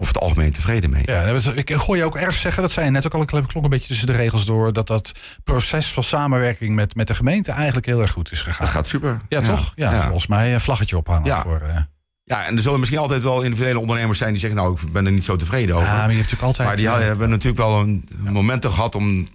Over 0.00 0.14
het 0.14 0.22
algemeen 0.22 0.52
tevreden 0.52 0.90
mee. 0.90 1.02
Ja, 1.06 1.22
ik 1.54 1.68
hoor 1.68 1.96
je 1.96 2.04
ook 2.04 2.16
erg 2.16 2.36
zeggen, 2.36 2.62
dat 2.62 2.72
zei 2.72 2.86
je 2.86 2.92
net 2.92 3.06
ook 3.06 3.14
al, 3.14 3.20
ik 3.20 3.26
klonk 3.26 3.54
een 3.54 3.68
beetje 3.68 3.88
tussen 3.88 4.06
de 4.06 4.12
regels 4.12 4.44
door, 4.44 4.72
dat 4.72 4.86
dat 4.86 5.12
proces 5.44 5.92
van 5.92 6.04
samenwerking 6.04 6.74
met, 6.74 6.94
met 6.94 7.06
de 7.06 7.14
gemeente 7.14 7.52
eigenlijk 7.52 7.86
heel 7.86 8.00
erg 8.00 8.10
goed 8.10 8.32
is 8.32 8.42
gegaan. 8.42 8.64
Dat 8.66 8.74
gaat 8.74 8.86
super. 8.86 9.20
Ja, 9.28 9.40
toch? 9.40 9.72
Ja, 9.74 9.92
ja. 9.92 10.02
volgens 10.02 10.26
mij 10.26 10.54
een 10.54 10.60
vlaggetje 10.60 10.96
ophangen. 10.96 11.24
Ja. 11.24 11.42
Voor, 11.42 11.60
eh, 11.60 11.76
Ja, 12.24 12.44
en 12.44 12.56
er 12.56 12.62
zullen 12.62 12.78
misschien 12.78 13.00
altijd 13.00 13.22
wel 13.22 13.42
individuele 13.42 13.78
ondernemers 13.78 14.18
zijn 14.18 14.30
die 14.30 14.40
zeggen, 14.40 14.58
nou, 14.58 14.78
ik 14.82 14.92
ben 14.92 15.06
er 15.06 15.12
niet 15.12 15.24
zo 15.24 15.36
tevreden 15.36 15.74
over. 15.74 15.88
ja, 15.88 15.94
maar 15.94 16.10
je 16.10 16.16
hebt 16.16 16.30
natuurlijk 16.30 16.42
altijd... 16.42 16.68
Maar 16.68 16.76
die 16.76 16.88
hebben 17.06 17.30
natuurlijk 17.30 17.62
wel 17.62 17.80
een 17.80 18.04
momenten 18.20 18.70
gehad 18.70 18.94
om 18.94 19.28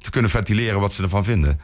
te 0.00 0.10
kunnen 0.10 0.30
ventileren 0.30 0.80
wat 0.80 0.92
ze 0.92 1.02
ervan 1.02 1.24
vinden. 1.24 1.60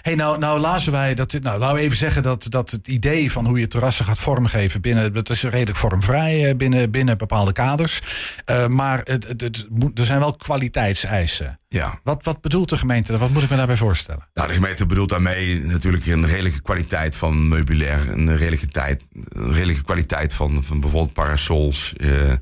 Hey, 0.00 0.14
nou, 0.14 0.38
nou 0.38 0.60
lazen 0.60 0.92
wij 0.92 1.14
dat. 1.14 1.32
Nou, 1.42 1.58
laten 1.58 1.76
we 1.76 1.82
even 1.82 1.96
zeggen 1.96 2.22
dat, 2.22 2.46
dat 2.48 2.70
het 2.70 2.88
idee 2.88 3.32
van 3.32 3.46
hoe 3.46 3.60
je 3.60 3.68
terrassen 3.68 4.04
gaat 4.04 4.18
vormgeven 4.18 4.80
binnen. 4.80 5.12
Dat 5.12 5.30
is 5.30 5.42
redelijk 5.42 5.76
vormvrij 5.78 6.48
eh, 6.48 6.56
binnen, 6.56 6.90
binnen 6.90 7.18
bepaalde 7.18 7.52
kaders. 7.52 8.00
Eh, 8.44 8.66
maar 8.66 9.00
het, 9.04 9.28
het, 9.28 9.66
er 9.94 10.04
zijn 10.04 10.18
wel 10.18 10.36
kwaliteitseisen. 10.36 11.58
Ja. 11.68 12.00
Wat, 12.02 12.24
wat 12.24 12.40
bedoelt 12.40 12.68
de 12.68 12.76
gemeente? 12.78 13.18
Wat 13.18 13.30
moet 13.30 13.42
ik 13.42 13.50
me 13.50 13.56
daarbij 13.56 13.76
voorstellen? 13.76 14.28
Nou, 14.34 14.48
de 14.48 14.54
gemeente 14.54 14.86
bedoelt 14.86 15.08
daarmee 15.08 15.62
natuurlijk 15.64 16.06
een 16.06 16.26
redelijke 16.26 16.62
kwaliteit 16.62 17.16
van 17.16 17.48
meubilair. 17.48 18.08
Een 18.10 18.36
redelijke, 18.36 18.68
tijd, 18.68 19.04
een 19.28 19.52
redelijke 19.52 19.84
kwaliteit 19.84 20.32
van, 20.32 20.64
van 20.64 20.80
bijvoorbeeld 20.80 21.12
parasols. 21.12 21.92
eh, 21.96 22.32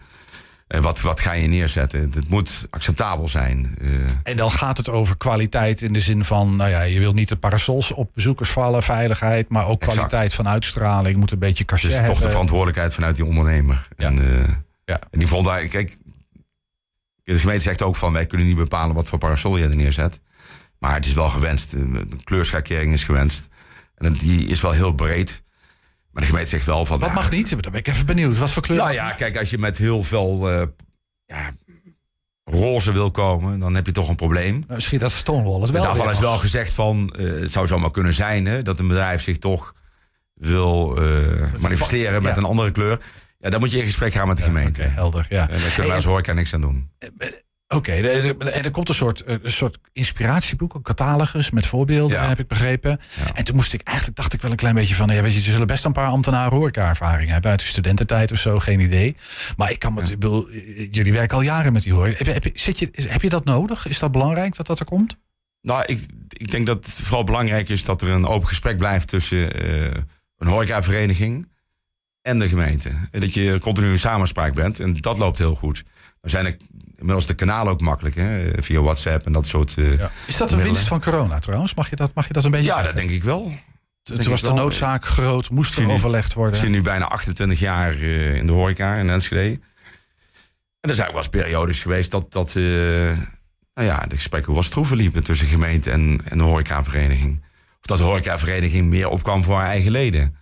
wat, 0.78 1.00
wat 1.00 1.20
ga 1.20 1.32
je 1.32 1.49
neerzetten? 1.49 2.00
Het 2.14 2.28
moet 2.28 2.67
acceptabel 2.70 3.28
zijn. 3.28 3.76
eh. 3.81 3.88
En 4.22 4.37
dan 4.37 4.50
gaat 4.50 4.76
het 4.76 4.88
over 4.88 5.17
kwaliteit 5.17 5.82
in 5.82 5.93
de 5.93 6.00
zin 6.00 6.25
van, 6.25 6.56
nou 6.56 6.70
ja, 6.70 6.82
je 6.82 6.99
wil 6.99 7.12
niet 7.12 7.28
de 7.28 7.37
parasols 7.37 7.93
op 7.93 8.11
bezoekers 8.14 8.50
vallen, 8.50 8.82
veiligheid, 8.82 9.49
maar 9.49 9.67
ook 9.67 9.81
Exact. 9.82 9.96
kwaliteit 9.96 10.34
van 10.34 10.49
uitstraling, 10.49 11.17
moet 11.17 11.31
een 11.32 11.38
beetje 11.38 11.64
cachet 11.64 11.90
dus 11.90 12.06
toch 12.06 12.20
de 12.20 12.31
verantwoordelijkheid 12.31 12.94
vanuit 12.94 13.17
die 13.17 13.25
ondernemer. 13.25 13.88
Ja. 13.96 14.06
En, 14.06 14.19
eh, 14.19 14.49
Ja. 14.84 14.99
en 15.11 15.19
die 15.19 15.28
vond 15.28 15.44
daar, 15.46 15.64
kijk, 15.67 15.96
de 17.25 17.38
gemeente 17.38 17.62
zegt 17.62 17.82
ook 17.82 17.96
van 17.96 18.12
wij 18.12 18.26
kunnen 18.26 18.46
niet 18.46 18.56
bepalen 18.56 18.94
wat 18.94 19.08
voor 19.08 19.19
parasol 19.19 19.56
je 19.56 19.64
er 19.69 19.76
neerzet. 19.76 20.20
Maar 20.78 20.94
het 20.94 21.06
is 21.06 21.12
wel 21.12 21.28
gewenst. 21.28 21.72
eh, 21.75 21.81
De 21.93 22.17
kleurschakering 22.25 22.93
is 22.93 23.05
gewenst. 23.05 23.49
En 23.94 24.12
die 24.12 24.46
is 24.46 24.61
wel 24.61 24.72
heel 24.72 24.93
breed. 24.93 25.43
Maar 26.12 26.22
de 26.22 26.28
gemeente 26.28 26.50
zegt 26.50 26.66
wel 26.66 26.84
van. 26.84 26.98
Wat 26.98 27.14
mag 27.14 27.30
niet? 27.30 27.50
Dan 27.50 27.60
ben 27.60 27.80
ik 27.80 27.88
even 27.88 28.06
benieuwd. 28.06 28.38
Wat 28.38 28.50
voor 28.50 28.62
kleur? 28.62 28.78
Nou 28.78 28.92
ja, 28.92 29.12
kijk, 29.12 29.38
als 29.38 29.50
je 29.50 29.58
met 29.58 29.78
heel 29.78 30.02
veel 30.02 30.50
eh, 30.50 30.62
ja, 31.26 31.50
roze 32.44 32.92
wil 32.92 33.10
komen, 33.10 33.58
dan 33.58 33.74
heb 33.74 33.86
je 33.86 33.92
toch 33.92 34.08
een 34.08 34.16
probleem. 34.16 34.52
Nou, 34.52 34.74
Misschien 34.74 34.98
dat 34.98 35.12
Stonewall 35.12 35.60
het 35.60 35.70
wel 35.70 35.82
Daarvan 35.82 36.10
is 36.10 36.18
wel 36.18 36.38
gezegd 36.38 36.74
van, 36.74 37.14
eh, 37.16 37.40
het 37.40 37.50
zou 37.50 37.66
zomaar 37.66 37.90
kunnen 37.90 38.14
zijn 38.14 38.46
hè, 38.46 38.62
dat 38.62 38.78
een 38.78 38.88
bedrijf 38.88 39.22
zich 39.22 39.38
toch 39.38 39.74
wil 40.34 40.96
eh, 40.96 41.52
manifesteren 41.60 42.22
met 42.22 42.34
ja. 42.34 42.38
een 42.38 42.48
andere 42.48 42.70
kleur. 42.70 43.00
Ja, 43.38 43.50
dan 43.50 43.60
moet 43.60 43.70
je 43.70 43.78
in 43.78 43.84
gesprek 43.84 44.12
gaan 44.12 44.28
met 44.28 44.36
de 44.36 44.42
gemeente. 44.42 44.82
Helder. 44.82 45.26
Ja. 45.29 45.48
En 45.48 45.58
daar 45.60 45.69
kunnen 45.69 45.86
wij 45.86 45.94
als 45.94 46.05
horeca 46.05 46.32
niks 46.32 46.55
aan 46.55 46.60
doen. 46.60 46.90
Oké, 47.74 47.93
en 47.93 48.65
er 48.65 48.70
komt 48.70 48.89
een 48.89 48.94
soort, 48.94 49.20
eh, 49.20 49.36
een 49.43 49.53
soort 49.53 49.79
inspiratieboek, 49.93 50.74
een 50.74 50.82
catalogus 50.82 51.50
met 51.50 51.67
voorbeelden, 51.67 52.17
Ja. 52.17 52.29
heb 52.29 52.39
ik 52.39 52.46
begrepen. 52.48 53.00
Ja. 53.17 53.34
En 53.34 53.44
toen 53.44 53.55
moest 53.56 53.72
ik 53.72 53.82
eigenlijk, 53.82 54.17
dacht 54.17 54.32
ik 54.32 54.41
wel 54.43 54.50
een 54.50 54.56
klein 54.56 54.74
beetje 54.74 54.94
van, 54.94 55.08
ja, 55.08 55.22
weet 55.22 55.32
je, 55.32 55.39
er 55.39 55.44
zullen 55.44 55.67
best 55.67 55.84
een 55.84 55.93
paar 55.93 56.06
ambtenaren 56.06 56.58
horeca-ervaring 56.58 57.31
hebben 57.31 57.50
uit 57.50 57.60
de 57.60 57.67
studententijd 57.67 58.32
of 58.32 58.39
zo, 58.39 58.58
geen 58.58 58.81
idee. 58.81 59.17
Maar 59.56 59.70
ik 59.70 59.79
kan 59.79 59.94
me, 59.94 60.00
ik 60.03 60.08
bedoel, 60.08 60.48
eh, 60.48 60.89
jullie 60.93 61.12
werken 61.12 61.36
al 61.36 61.43
jaren 61.43 61.72
met 61.72 61.82
die 61.82 61.93
horeca. 61.93 62.17
Heb 62.17 62.27
je, 62.27 62.32
heb, 62.32 62.58
zit 62.58 62.79
je, 62.79 62.91
heb 62.94 63.22
je 63.22 63.29
dat 63.29 63.44
nodig? 63.44 63.86
Is 63.86 63.98
dat 63.98 64.12
belangrijk 64.12 64.56
dat 64.56 64.67
dat 64.67 64.79
er 64.79 64.84
komt? 64.84 65.17
Nou, 65.62 65.82
ik, 65.86 66.06
ik 66.29 66.50
denk 66.50 66.67
dat 66.67 66.86
het 66.86 66.94
vooral 67.03 67.24
belangrijk 67.24 67.69
is 67.69 67.84
dat 67.84 68.03
er 68.03 68.08
een 68.08 68.27
open 68.27 68.48
gesprek 68.48 68.79
blijft 68.79 69.08
tussen 69.08 69.53
eh, 69.62 69.82
een 70.36 70.48
horecavereniging 70.48 71.48
en 72.22 72.39
de 72.39 72.48
gemeente. 72.48 72.91
En 73.10 73.20
dat 73.20 73.34
je 73.34 73.58
continu 73.60 73.91
in 73.91 73.98
samenspraak 73.98 74.55
bent. 74.55 74.81
En 74.81 74.94
dat 74.96 75.19
loopt 75.19 75.39
heel 75.39 75.55
goed. 75.55 75.84
Dan 76.20 76.31
zijn 76.31 76.46
er 76.46 76.56
inmiddels 77.00 77.26
de 77.26 77.34
kanalen 77.34 77.72
ook 77.72 77.80
makkelijk, 77.80 78.14
hè, 78.14 78.50
via 78.62 78.80
WhatsApp 78.80 79.26
en 79.26 79.32
dat 79.32 79.46
soort. 79.46 79.76
eh, 79.78 79.98
ja, 79.98 80.10
Is 80.26 80.36
dat 80.36 80.52
een 80.52 80.62
winst 80.62 80.86
van 80.86 81.00
corona 81.02 81.38
trouwens? 81.38 81.74
Mag 81.74 81.90
je 81.90 81.96
dat, 81.96 82.14
mag 82.14 82.26
je 82.26 82.32
dat 82.32 82.44
een 82.44 82.50
beetje 82.50 82.66
zeggen? 82.66 82.84
dat 82.84 82.96
denk 82.96 83.10
ik 83.10 83.24
wel. 83.24 83.42
Toen 84.02 84.16
denk 84.16 84.28
was 84.28 84.40
ik 84.42 84.46
de 84.48 84.52
noodzaak 84.54 85.04
groot, 85.04 85.50
moest 85.50 85.76
er 85.78 85.90
overlegd 85.90 86.28
Ik 86.30 86.34
worden. 86.36 86.60
zit 86.60 86.70
nu 86.70 86.82
bijna 86.82 87.04
28 87.08 87.58
jaar 87.58 87.90
eh, 87.94 88.34
in 88.34 88.46
de 88.46 88.52
horeca 88.52 88.94
in 88.96 89.10
Enschede. 89.10 89.60
En 90.80 90.88
er 90.90 90.94
zijn 90.94 91.06
ook 91.06 91.14
wel 91.14 91.22
eens 91.22 91.30
periodes 91.32 91.82
geweest 91.82 92.10
dat, 92.10 92.32
dat 92.32 92.48
eh, 92.56 92.62
nou 93.74 93.88
ja, 93.88 94.06
de 94.08 94.14
gesprekken 94.14 94.52
wel 94.52 94.62
stroeven 94.62 94.96
liepen 94.96 95.22
tussen 95.24 95.46
de 95.46 95.52
gemeente 95.52 95.90
en, 95.90 96.20
en 96.28 96.38
de 96.38 96.44
horecavereniging. 96.44 97.42
Of 97.80 97.86
dat 97.86 97.98
de 97.98 98.04
horecavereniging 98.04 98.88
meer 98.88 99.08
opkwam 99.08 99.44
voor 99.44 99.56
haar 99.56 99.69
eigen 99.69 99.90
leden. 99.90 100.36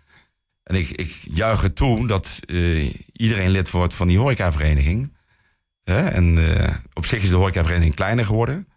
En 0.63 0.75
ik, 0.75 0.89
ik 0.91 1.15
juich 1.31 1.61
het 1.61 1.77
toe 1.77 2.07
dat 2.07 2.39
iedereen 3.13 3.51
lid 3.51 3.71
wordt 3.71 3.95
van 3.95 4.09
die 4.09 4.19
horecavereniging. 4.19 5.13
En 5.97 6.57
eh, 6.59 6.75
op 6.93 7.07
zich 7.07 7.23
is 7.23 7.29
de 7.29 7.35
horecavereniging 7.35 7.95
kleiner 7.95 8.25
geworden. 8.25 8.69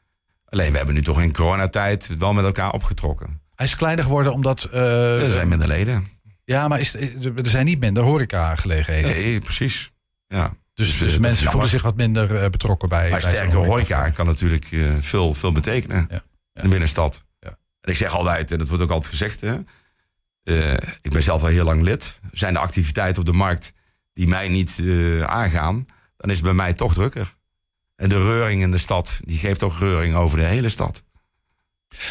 Alleen 0.45 0.71
we 0.71 0.77
hebben 0.77 0.95
nu 0.95 1.01
toch 1.01 1.21
in 1.21 1.33
coronatijd 1.33 2.17
wel 2.17 2.33
met 2.33 2.45
elkaar 2.45 2.71
opgetrokken. 2.71 3.41
Hij 3.55 3.65
is 3.65 3.75
kleiner 3.75 4.03
geworden 4.03 4.33
omdat... 4.33 4.63
eh, 4.63 5.21
Er 5.23 5.29
zijn 5.29 5.47
minder 5.47 5.67
leden. 5.67 6.07
ja, 6.45 6.67
maar 6.67 6.79
is, 6.79 6.95
er 6.95 7.33
zijn 7.41 7.65
niet 7.65 7.79
minder 7.79 8.03
horeca-gelegenheden. 8.03 9.11
Nee, 9.11 9.39
precies. 9.39 9.91
Ja. 10.27 10.53
Dus, 10.73 10.87
Dus, 10.89 10.97
dus 10.99 11.13
eh, 11.13 11.19
mensen 11.19 11.51
voelen 11.51 11.69
zich 11.69 11.81
wat 11.81 11.95
minder 11.95 12.35
eh, 12.43 12.49
betrokken 12.49 12.89
bij. 12.89 13.09
Maar 13.09 13.21
bij 13.21 13.31
sterke 13.33 13.55
horeca 13.55 14.09
kan 14.09 14.25
natuurlijk 14.25 14.71
eh, 14.71 14.95
veel, 14.99 15.33
veel 15.33 15.51
betekenen 15.51 16.07
Ja. 16.09 16.23
in 16.53 16.61
de 16.61 16.67
binnenstad. 16.67 17.25
En 17.81 17.91
ik 17.91 17.97
zeg 17.97 18.13
altijd, 18.13 18.51
en 18.51 18.57
dat 18.57 18.67
wordt 18.67 18.83
ook 18.83 18.89
altijd 18.89 19.09
gezegd, 19.11 19.41
hè, 19.41 19.57
eh, 20.43 20.73
ik 21.01 21.11
ben 21.11 21.23
zelf 21.23 21.41
al 21.41 21.47
heel 21.47 21.63
lang 21.65 21.81
lid. 21.81 22.19
Zijn 22.31 22.55
er 22.55 22.61
activiteiten 22.61 23.21
op 23.21 23.27
de 23.27 23.33
markt 23.33 23.73
die 24.13 24.27
mij 24.27 24.47
niet 24.47 24.79
eh, 24.83 25.21
aangaan, 25.23 25.85
dan 26.21 26.29
is 26.29 26.35
het 26.35 26.45
bij 26.45 26.53
mij 26.53 26.73
toch 26.73 26.93
drukker. 26.93 27.33
En 27.95 28.09
de 28.09 28.17
reuring 28.23 28.61
in 28.61 28.71
de 28.71 28.77
stad, 28.77 29.19
die 29.25 29.37
geeft 29.37 29.63
ook 29.63 29.77
reuring 29.79 30.15
over 30.15 30.37
de 30.37 30.43
hele 30.45 30.69
stad. 30.69 31.03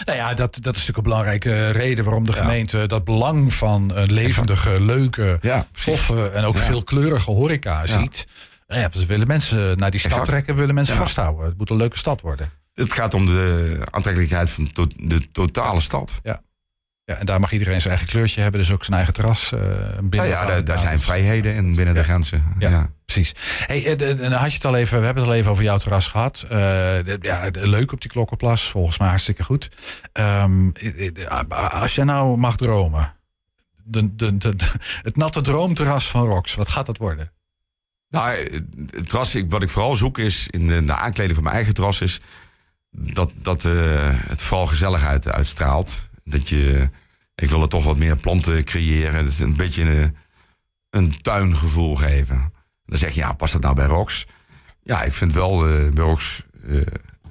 Nou 0.05 0.19
ja, 0.19 0.35
dat, 0.35 0.55
dat 0.63 0.75
is 0.77 0.81
natuurlijk 0.81 0.97
een 0.97 1.03
belangrijke 1.03 1.71
reden 1.71 2.05
waarom 2.05 2.25
de 2.25 2.33
gemeente 2.33 2.87
dat 2.87 3.05
belang 3.05 3.55
van 3.55 3.91
een 3.95 4.13
levendige, 4.13 4.81
leuke, 4.81 5.39
Ja, 5.41 5.67
toffe 5.85 6.29
en 6.31 6.45
ook 6.45 6.55
Ja. 6.57 6.61
veelkleurige 6.63 7.31
horeca 7.31 7.87
ziet. 7.87 8.27
Nou 8.67 8.81
ja, 8.81 8.89
we 8.93 9.07
willen 9.07 9.27
mensen 9.27 9.79
naar 9.79 9.91
die 9.91 10.01
stad 10.01 10.13
Exact. 10.13 10.29
trekken, 10.29 10.55
willen 10.55 10.75
mensen 10.75 10.97
vasthouden. 10.97 11.45
Het 11.45 11.59
moet 11.59 11.71
een 11.71 11.77
leuke 11.77 11.99
stad 11.99 12.21
worden. 12.21 12.51
Het 12.75 12.93
gaat 12.93 13.15
om 13.15 13.27
de 13.27 13.79
aantrekkelijkheid 13.91 14.51
van 14.51 14.71
de 14.97 15.31
totale 15.33 15.81
stad. 15.81 16.21
Ja, 16.23 16.43
en 17.19 17.27
daar 17.27 17.41
mag 17.41 17.53
iedereen 17.53 17.81
zijn 17.81 17.93
eigen 17.95 18.13
kleurtje 18.13 18.41
hebben, 18.41 18.61
dus 18.61 18.73
ook 18.73 18.85
zijn 18.85 18.97
eigen 18.97 19.15
terras. 19.15 19.53
eh 19.53 19.61
binnen 19.61 20.11
Nou 20.11 20.27
ja, 20.29 20.47
daar, 20.47 20.65
daar 20.65 20.79
zijn 20.79 21.01
vrijheden 21.01 21.55
in 21.55 21.75
binnen 21.75 21.95
de 21.95 22.03
grenzen. 22.03 22.45
Ja. 22.59 22.69
Ja. 22.71 22.91
Precies. 23.05 23.33
Hey, 23.67 23.87
eh, 23.87 24.17
dan 24.17 24.33
had 24.33 24.49
je 24.49 24.55
het 24.55 24.65
al 24.65 24.77
even, 24.77 24.99
we 24.99 25.05
hebben 25.05 25.23
het 25.23 25.33
al 25.33 25.39
even 25.39 25.51
over 25.51 25.65
jouw 25.65 25.79
terras 25.79 26.07
gehad. 26.09 26.43
Eh, 26.43 26.51
de- 26.51 27.19
ja, 27.21 27.51
de- 27.51 27.69
leuk 27.69 27.93
op 27.93 28.01
die 28.01 28.11
Klokkenplas, 28.11 28.71
volgens 28.71 28.99
mij 28.99 29.09
hartstikke 29.09 29.43
goed. 29.45 29.69
Ehm, 30.13 30.69
eh, 30.73 31.11
eh, 31.27 31.81
als 31.83 31.95
jij 31.95 32.05
nou 32.05 32.37
mag 32.39 32.57
dromen, 32.57 33.15
de, 33.85 34.15
de, 34.15 34.55
het 35.03 35.17
natte 35.17 35.41
droomterras 35.41 36.07
van 36.09 36.27
Rox, 36.27 36.55
wat 36.55 36.69
gaat 36.69 36.87
dat 36.87 36.97
worden? 36.97 37.33
Nou, 38.09 38.37
het 38.91 39.09
terras, 39.09 39.37
wat 39.49 39.63
ik 39.63 39.69
vooral 39.69 39.97
zoek 39.97 40.19
is 40.19 40.49
in 40.51 40.67
de, 40.67 40.85
de 40.85 40.95
aankleding 40.95 41.35
van 41.35 41.43
mijn 41.45 41.57
eigen 41.57 41.75
terras 41.75 42.01
is 42.01 42.21
dat, 42.91 43.31
dat 43.37 43.63
het 43.63 44.43
vooral 44.43 44.67
gezelligheid 44.67 45.29
uitstraalt. 45.33 46.10
Dat 46.25 46.49
je, 46.49 46.91
ik 47.35 47.51
wil 47.51 47.63
er 47.63 47.69
toch 47.69 47.85
wat 47.85 47.97
meer 47.97 48.17
planten 48.17 48.65
creëren. 48.65 49.25
Dat 49.25 49.33
is 49.33 49.41
een 49.41 49.57
beetje 49.57 49.83
een, 49.83 50.17
een 50.91 51.23
tuingevoel 51.23 51.97
geven. 51.97 52.53
Dan 52.85 52.99
zeg 52.99 53.15
je, 53.15 53.21
ja, 53.21 53.33
past 53.33 53.53
dat 53.53 53.63
nou 53.63 53.75
bij 53.75 53.87
Rox? 53.87 54.27
Ja, 54.83 55.03
ik 55.03 55.15
vind 55.15 55.33
wel, 55.33 55.69
eh 55.69 55.91
bij 55.91 56.05
Rox 56.05 56.45
eh, 56.69 56.81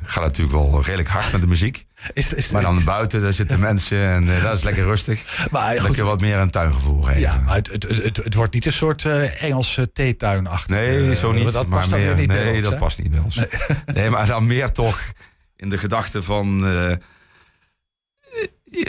gaat 0.01 0.23
het 0.23 0.37
natuurlijk 0.37 0.71
wel 0.71 0.81
redelijk 0.83 1.09
hard 1.09 1.31
met 1.31 1.41
de 1.41 1.47
muziek. 1.47 1.85
Is, 2.13 2.33
is, 2.33 2.51
Maar 2.51 2.61
dan 2.61 2.83
buiten, 2.83 3.21
daar 3.21 3.33
zitten 3.33 3.59
mensen 3.59 4.07
en 4.07 4.35
eh, 4.35 4.43
dat 4.43 4.57
is 4.57 4.63
lekker 4.63 4.83
rustig. 4.83 5.23
maar 5.51 5.71
goed, 5.71 5.81
Lekker 5.81 6.05
wat 6.05 6.21
meer 6.21 6.37
een 6.37 6.49
tuingevoel 6.49 7.01
geven. 7.01 7.21
ja, 7.21 7.41
maar 7.45 7.55
het, 7.55 7.71
het, 7.71 7.83
het, 7.83 8.03
het, 8.03 8.17
het 8.17 8.33
wordt 8.33 8.53
niet 8.53 8.65
een 8.65 8.73
soort 8.73 9.05
eh, 9.05 9.43
Engelse 9.43 9.91
theetuin 9.91 10.47
achter. 10.47 10.75
Nee, 10.75 11.15
zo 11.15 11.31
niet. 11.31 11.51
Dat 11.51 11.67
maar 11.67 11.79
past 11.79 11.89
dan 11.89 11.99
meer, 11.99 12.07
weer 12.07 12.17
niet 12.17 12.27
bij 12.27 12.43
nee, 12.43 12.61
dat 12.61 12.77
past 12.77 13.01
niet 13.01 13.11
bij 13.11 13.19
ons. 13.19 13.39
Nee. 13.93 14.09
maar 14.09 14.27
dan 14.27 14.47
meer 14.47 14.71
toch 14.71 14.99
in 15.55 15.69
de 15.69 15.77
gedachte 15.77 16.23
van 16.23 16.65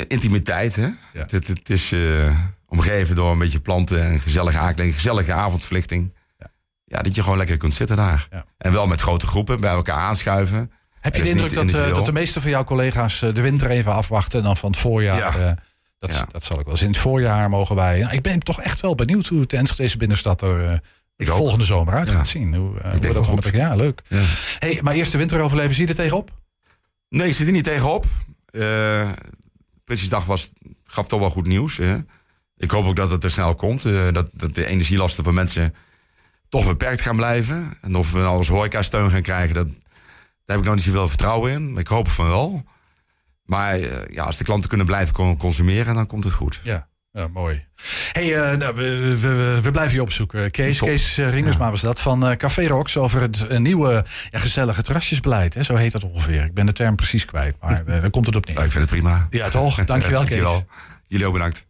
intimiteit. 0.08 0.76
Hè? 0.76 0.88
Ja. 1.12 1.26
Het, 1.26 1.48
het 1.48 1.70
is 1.70 1.92
eh, 1.92 2.36
omgeven 2.66 3.14
door 3.14 3.30
een 3.32 3.38
beetje 3.38 3.60
planten 3.60 4.02
en 4.02 4.20
gezellige 4.20 4.58
aankleding, 4.58 4.94
gezellige 4.94 5.32
avondverlichting. 5.32 6.14
Ja. 6.38 6.50
Ja. 6.84 7.02
dat 7.02 7.14
je 7.14 7.22
gewoon 7.22 7.38
lekker 7.38 7.56
kunt 7.56 7.74
zitten 7.74 7.96
daar. 7.96 8.28
En 8.58 8.72
wel 8.72 8.86
met 8.86 9.00
grote 9.00 9.26
groepen 9.26 9.60
bij 9.60 9.70
elkaar 9.70 9.96
aanschuiven. 9.96 10.72
Heb 11.00 11.14
je 11.14 11.22
de 11.22 11.28
indruk 11.28 11.54
dat, 11.54 11.72
eh, 11.72 11.94
dat 11.94 12.06
de 12.06 12.12
meeste 12.12 12.40
van 12.40 12.50
jouw 12.50 12.64
collega's 12.64 13.22
eh, 13.22 13.34
de 13.34 13.40
winter 13.40 13.70
even 13.70 13.92
afwachten 13.92 14.38
en 14.38 14.44
dan 14.44 14.56
van 14.56 14.70
het 14.70 14.80
voorjaar... 14.80 15.16
Ja. 15.16 15.56
dat, 15.98 16.26
dat 16.30 16.44
zal 16.44 16.58
ik 16.58 16.64
wel 16.64 16.74
eens 16.74 16.82
in 16.82 16.88
het 16.88 16.98
voorjaar 16.98 17.48
mogen 17.48 17.76
wij. 17.76 17.98
Ja, 17.98 18.10
ik 18.10 18.22
ben 18.22 18.40
toch 18.40 18.60
echt 18.60 18.80
wel 18.80 18.94
benieuwd 18.94 19.26
hoe 19.26 19.40
het 19.40 19.52
Enschedeze 19.52 19.96
binnenstad 19.96 20.42
er 20.42 20.80
Ik 21.16 21.28
volgende 21.28 21.64
zomer 21.64 21.94
uit 21.94 22.10
gaat 22.10 22.28
zien. 22.28 22.54
Hoe, 22.54 22.78
eh, 22.78 22.90
hoe 22.90 23.00
denk 23.00 23.14
dat 23.14 23.26
goed. 23.26 23.50
Ja, 23.52 23.74
leuk. 23.74 24.02
Hey, 24.58 24.78
maar 24.82 24.94
eerst 24.94 25.12
de 25.12 25.18
winter 25.18 25.40
overleven, 25.40 25.74
zie 25.74 25.84
je 25.84 25.90
er 25.90 25.96
tegenop? 25.96 26.30
Nee, 27.08 27.28
ik 27.28 27.34
zit 27.34 27.46
er 27.46 27.52
niet 27.52 27.64
tegenop. 27.64 28.04
Prinsjesdag 29.90 30.24
was, 30.24 30.52
gaf 30.84 31.08
toch 31.08 31.20
wel 31.20 31.30
goed 31.30 31.46
nieuws. 31.46 31.76
Hè? 31.76 31.98
Ik 32.56 32.70
hoop 32.70 32.84
ook 32.86 32.96
dat 32.96 33.10
het 33.10 33.24
er 33.24 33.30
snel 33.30 33.54
komt. 33.54 33.84
eh, 33.84 34.12
dat, 34.12 34.28
dat 34.32 34.54
de 34.54 34.66
energielasten 34.66 35.24
van 35.24 35.34
mensen 35.34 35.74
toch 36.48 36.66
beperkt 36.66 37.00
gaan 37.00 37.16
blijven. 37.16 37.76
En 37.80 37.94
of 37.96 38.12
we 38.12 38.18
nou 38.18 38.36
als 38.36 38.48
horeca 38.48 38.82
steun 38.82 39.10
gaan 39.10 39.22
krijgen, 39.22 39.54
dat, 39.54 39.66
daar 39.66 39.76
heb 40.44 40.58
ik 40.58 40.64
nog 40.64 40.74
niet 40.74 40.84
zoveel 40.84 41.08
vertrouwen 41.08 41.52
in. 41.52 41.76
Ik 41.76 41.86
hoop 41.86 42.08
van 42.08 42.28
wel. 42.28 42.64
Maar 43.44 43.74
eh, 43.80 44.14
ja, 44.14 44.24
als 44.24 44.36
de 44.36 44.44
klanten 44.44 44.68
kunnen 44.68 44.86
blijven 44.86 45.14
con- 45.14 45.36
consumeren, 45.36 45.94
dan 45.94 46.06
komt 46.06 46.24
het 46.24 46.32
goed. 46.32 46.60
Ja. 46.62 46.88
Ja, 47.12 47.28
mooi. 47.28 47.64
Hey, 48.12 48.34
eh, 48.36 48.56
nou, 48.56 48.74
we, 48.74 48.82
we, 49.20 49.28
we, 49.28 49.60
we 49.62 49.70
blijven 49.70 49.94
je 49.94 50.02
opzoeken. 50.02 50.50
Kees, 50.50 50.78
Top. 50.78 50.88
Kees 50.88 51.18
eh, 51.18 51.30
Ringersma 51.30 51.70
was 51.70 51.80
dat 51.80 52.00
van 52.00 52.26
eh, 52.26 52.36
Café 52.36 52.66
Rox 52.66 52.96
over 52.96 53.20
het 53.20 53.46
eh, 53.46 53.58
nieuwe 53.58 54.04
ja, 54.30 54.38
gezellige 54.38 54.82
terrasjesbeleid. 54.82 55.54
Hè? 55.54 55.62
Zo 55.62 55.74
heet 55.74 55.92
dat 55.92 56.04
ongeveer. 56.04 56.44
Ik 56.44 56.54
ben 56.54 56.66
de 56.66 56.72
term 56.72 56.96
precies 56.96 57.24
kwijt, 57.24 57.56
maar 57.60 57.82
eh, 57.86 58.00
daar 58.00 58.10
komt 58.10 58.26
het 58.26 58.36
op 58.36 58.46
neer. 58.46 58.54
Nou, 58.54 58.66
ik 58.66 58.72
vind 58.72 58.90
het 58.90 58.98
prima. 58.98 59.26
Ja, 59.30 59.48
toch? 59.48 59.84
Dankjewel, 59.84 60.20
Kees. 60.24 60.28
Dankjewel. 60.28 60.66
Jullie 61.06 61.26
ook 61.26 61.32
bedankt. 61.32 61.66